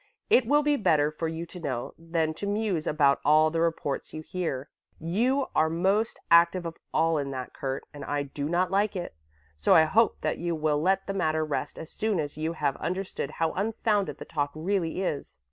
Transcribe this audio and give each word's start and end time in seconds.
It 0.31 0.47
will 0.47 0.63
be 0.63 0.77
better 0.77 1.11
for 1.11 1.27
you 1.27 1.45
to 1.45 1.59
know 1.59 1.93
than 1.95 2.33
to 2.33 2.47
muse 2.47 2.87
about 2.87 3.21
all 3.23 3.51
the 3.51 3.61
reports 3.61 4.15
you 4.15 4.23
hear. 4.23 4.71
You 4.99 5.45
are 5.53 5.69
most 5.69 6.19
active 6.31 6.65
of 6.65 6.75
all 6.91 7.19
in 7.19 7.29
that, 7.29 7.53
Kurt, 7.53 7.83
and 7.93 8.03
I 8.03 8.23
do 8.23 8.49
not 8.49 8.71
like 8.71 8.95
it; 8.95 9.13
so 9.57 9.75
I 9.75 9.83
hope 9.83 10.21
that 10.21 10.39
you 10.39 10.55
will 10.55 10.81
let 10.81 11.05
the 11.05 11.13
matter 11.13 11.45
rest 11.45 11.77
as 11.77 11.91
soon 11.91 12.19
as 12.19 12.35
you 12.35 12.53
have 12.53 12.77
understood 12.77 13.33
how 13.37 13.51
unfounded 13.53 14.17
the 14.17 14.25
talk 14.25 14.49
really 14.55 15.03
is. 15.03 15.37